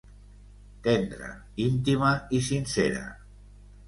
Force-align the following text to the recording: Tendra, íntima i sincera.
Tendra, 0.87 1.27
íntima 1.65 2.13
i 2.39 2.39
sincera. 2.47 3.05